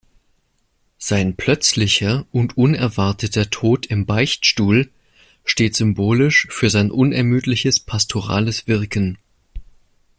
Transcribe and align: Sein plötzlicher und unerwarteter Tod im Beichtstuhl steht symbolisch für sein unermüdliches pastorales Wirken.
Sein 0.97 1.35
plötzlicher 1.35 2.25
und 2.31 2.57
unerwarteter 2.57 3.51
Tod 3.51 3.85
im 3.85 4.07
Beichtstuhl 4.07 4.89
steht 5.45 5.75
symbolisch 5.75 6.47
für 6.49 6.71
sein 6.71 6.89
unermüdliches 6.89 7.79
pastorales 7.81 8.65
Wirken. 8.67 9.19